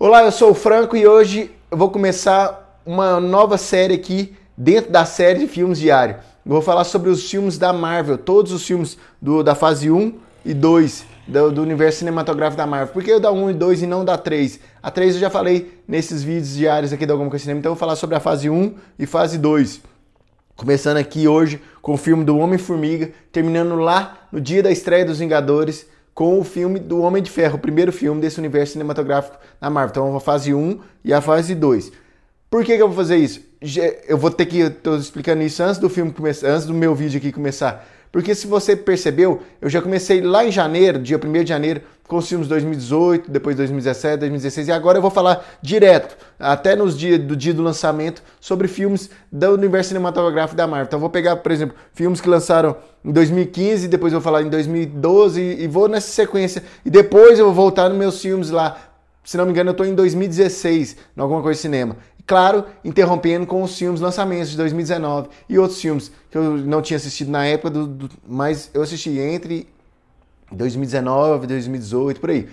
[0.00, 4.92] Olá, eu sou o Franco e hoje eu vou começar uma nova série aqui dentro
[4.92, 6.14] da série de filmes diário.
[6.46, 10.14] Eu vou falar sobre os filmes da Marvel, todos os filmes do, da fase 1
[10.44, 12.92] e 2 do, do, universo cinematográfico da Marvel.
[12.92, 14.60] Por que eu da 1 e 2 e não da 3?
[14.80, 17.74] A 3 eu já falei nesses vídeos diários aqui da Alguma Coisa Cinema, então eu
[17.74, 19.80] vou falar sobre a fase 1 e fase 2.
[20.54, 25.18] Começando aqui hoje com o filme do Homem-Formiga, terminando lá no dia da estreia dos
[25.18, 25.88] Vingadores
[26.18, 29.90] com o filme do Homem de Ferro, o primeiro filme desse universo cinematográfico da Marvel.
[29.90, 31.92] Então, a fase 1 e a fase 2.
[32.50, 33.40] Por que, que eu vou fazer isso?
[34.08, 34.58] Eu vou ter que.
[34.58, 37.86] Estou explicando isso antes do filme começar, antes do meu vídeo aqui começar.
[38.10, 42.16] Porque se você percebeu, eu já comecei lá em janeiro, dia 1 de janeiro, com
[42.16, 47.18] os filmes 2018, depois 2017, 2016, e agora eu vou falar direto, até nos dias
[47.20, 50.86] do dia do lançamento, sobre filmes do universo cinematográfico da Marvel.
[50.86, 54.42] Então eu vou pegar, por exemplo, filmes que lançaram em 2015, depois eu vou falar
[54.42, 56.62] em 2012 e vou nessa sequência.
[56.82, 58.78] E depois eu vou voltar nos meus filmes lá.
[59.22, 61.96] Se não me engano, eu estou em 2016, em alguma coisa de cinema.
[62.28, 66.98] Claro, interrompendo com os filmes lançamentos de 2019 e outros filmes que eu não tinha
[66.98, 69.66] assistido na época, do, do, mas eu assisti entre
[70.52, 72.46] 2019 e 2018, por aí.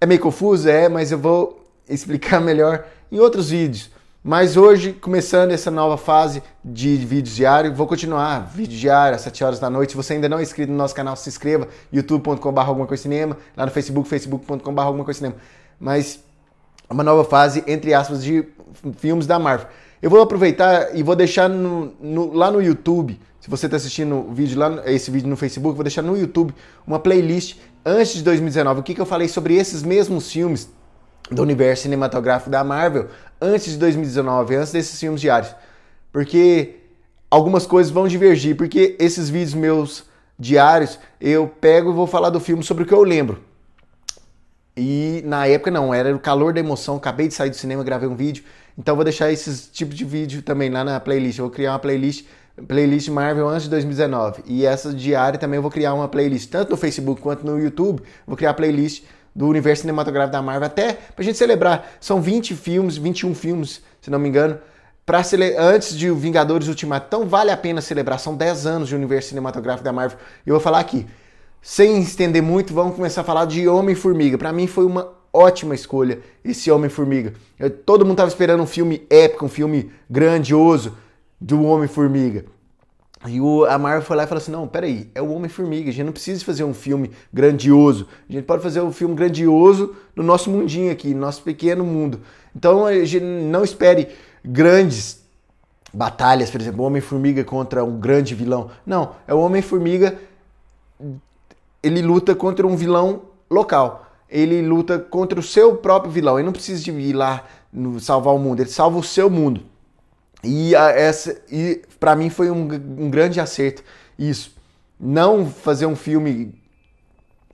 [0.00, 3.90] É meio confuso, é, mas eu vou explicar melhor em outros vídeos.
[4.22, 9.42] Mas hoje, começando essa nova fase de vídeos diários, vou continuar vídeo diário às 7
[9.42, 9.90] horas da noite.
[9.90, 13.36] Se você ainda não é inscrito no nosso canal, se inscreva, youtube.com.br alguma coisa cinema,
[13.56, 15.36] lá no Facebook, facebook.com.br alguma coisa cinema.
[15.80, 16.20] Mas
[16.90, 18.44] uma nova fase, entre aspas, de
[18.96, 19.68] filmes da Marvel.
[20.00, 24.16] Eu vou aproveitar e vou deixar no, no, lá no YouTube, se você está assistindo
[24.16, 26.54] o vídeo lá, esse vídeo no Facebook, vou deixar no YouTube
[26.86, 28.80] uma playlist antes de 2019.
[28.80, 30.70] O que, que eu falei sobre esses mesmos filmes
[31.30, 33.08] do universo cinematográfico da Marvel
[33.40, 35.54] antes de 2019, antes desses filmes diários.
[36.12, 36.76] Porque
[37.30, 40.04] algumas coisas vão divergir, porque esses vídeos meus
[40.38, 43.42] diários eu pego e vou falar do filme sobre o que eu lembro.
[44.78, 48.08] E na época não, era o calor da emoção, acabei de sair do cinema, gravei
[48.08, 48.44] um vídeo.
[48.78, 51.38] Então vou deixar esses tipos de vídeo também lá na playlist.
[51.38, 52.24] Eu vou criar uma playlist,
[52.66, 54.44] playlist Marvel antes de 2019.
[54.46, 58.02] E essa diária também eu vou criar uma playlist, tanto no Facebook quanto no YouTube.
[58.24, 59.02] Vou criar a playlist
[59.34, 61.90] do universo cinematográfico da Marvel, até pra gente celebrar.
[62.00, 64.58] São 20 filmes, 21 filmes, se não me engano,
[65.04, 65.56] para cele...
[65.56, 67.06] antes de Vingadores Ultimato.
[67.08, 68.20] Então vale a pena celebrar.
[68.20, 70.18] São 10 anos de universo cinematográfico da Marvel.
[70.46, 71.06] E eu vou falar aqui.
[71.60, 74.38] Sem estender muito, vamos começar a falar de Homem-Formiga.
[74.38, 77.34] Para mim foi uma ótima escolha esse Homem-Formiga.
[77.84, 80.96] Todo mundo estava esperando um filme épico, um filme grandioso
[81.40, 82.44] do Homem-Formiga.
[83.26, 85.92] E o, a Marvel foi lá e falou assim: não, peraí, é o Homem-Formiga, a
[85.92, 88.06] gente não precisa fazer um filme grandioso.
[88.28, 92.20] A gente pode fazer um filme grandioso no nosso mundinho aqui, no nosso pequeno mundo.
[92.54, 94.08] Então a gente não espere
[94.44, 95.24] grandes
[95.92, 98.70] batalhas, por exemplo, Homem-Formiga contra um grande vilão.
[98.86, 100.16] Não, é o Homem-Formiga
[101.82, 104.06] ele luta contra um vilão local.
[104.28, 106.38] Ele luta contra o seu próprio vilão.
[106.38, 109.62] Ele não precisa de ir lá no, salvar o mundo, ele salva o seu mundo.
[110.42, 112.68] E, a, essa, e para mim foi um,
[112.98, 113.82] um grande acerto
[114.18, 114.56] isso.
[115.00, 116.54] Não fazer um filme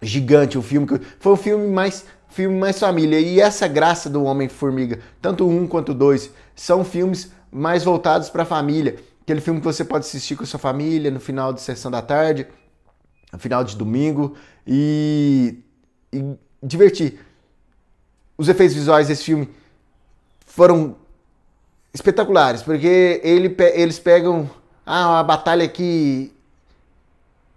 [0.00, 3.20] gigante, um filme que foi um filme mais filme mais família.
[3.20, 8.46] E essa graça do Homem-Formiga, tanto um quanto dois, são filmes mais voltados para a
[8.46, 8.96] família.
[9.22, 12.02] Aquele filme que você pode assistir com a sua família no final de sessão da
[12.02, 12.46] tarde
[13.38, 14.34] final de domingo
[14.66, 15.58] e,
[16.12, 17.18] e divertir.
[18.36, 19.48] Os efeitos visuais desse filme
[20.46, 20.96] foram
[21.92, 24.50] espetaculares, porque ele, eles pegam
[24.84, 26.32] ah, a batalha que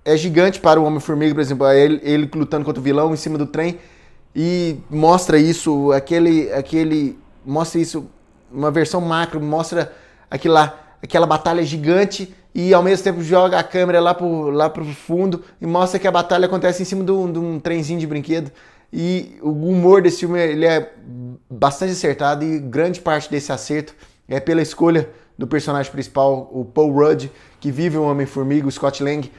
[0.06, 3.38] é gigante para o Homem-Formiga, por exemplo, ele, ele lutando contra o vilão em cima
[3.38, 3.80] do trem
[4.34, 8.10] e mostra isso, aquele, aquele, mostra isso,
[8.52, 9.92] uma versão macro, mostra
[10.30, 14.70] aquilo lá, aquela batalha gigante e ao mesmo tempo joga a câmera lá pro, lá
[14.70, 18.00] pro fundo e mostra que a batalha acontece em cima de um, de um trenzinho
[18.00, 18.52] de brinquedo.
[18.92, 20.94] E o humor desse filme ele é
[21.50, 23.94] bastante acertado e grande parte desse acerto
[24.28, 27.30] é pela escolha do personagem principal, o Paul Rudd,
[27.60, 29.32] que vive o Homem-Formiga, o Scott Lang,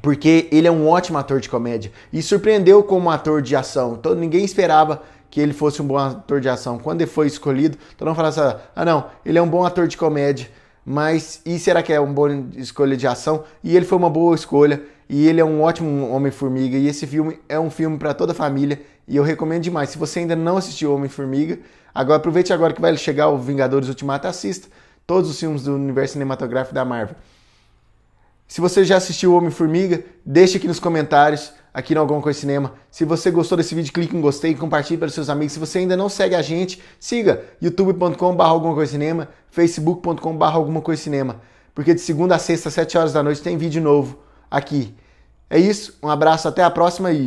[0.00, 3.96] porque ele é um ótimo ator de comédia e surpreendeu como ator de ação.
[3.98, 5.02] Então ninguém esperava
[5.34, 6.78] que ele fosse um bom ator de ação.
[6.78, 9.88] Quando ele foi escolhido, todo mundo falava assim: ah, não, ele é um bom ator
[9.88, 10.48] de comédia,
[10.86, 13.42] mas e será que é uma boa escolha de ação?
[13.60, 17.40] E ele foi uma boa escolha, e ele é um ótimo Homem-Formiga, e esse filme
[17.48, 19.90] é um filme para toda a família, e eu recomendo demais.
[19.90, 21.58] Se você ainda não assistiu Homem-Formiga,
[21.92, 24.68] agora aproveite agora que vai chegar o Vingadores Ultimato, assista
[25.04, 27.16] todos os filmes do universo cinematográfico da Marvel.
[28.46, 32.72] Se você já assistiu Homem-Formiga, deixe aqui nos comentários aqui no Alguma Coisa Cinema.
[32.88, 35.54] Se você gostou desse vídeo, clique em gostei e compartilhe para seus amigos.
[35.54, 41.40] Se você ainda não segue a gente, siga youtube.com.br cinema, facebook.com.br cinema.
[41.74, 44.94] Porque de segunda a sexta, às 7 horas da noite, tem vídeo novo aqui.
[45.50, 47.22] É isso, um abraço, até a próxima e